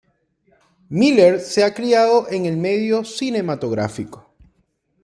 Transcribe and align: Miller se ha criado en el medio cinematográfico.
Miller 0.89 1.39
se 1.39 1.63
ha 1.63 1.75
criado 1.75 2.27
en 2.31 2.47
el 2.47 2.57
medio 2.57 3.03
cinematográfico. 3.05 4.33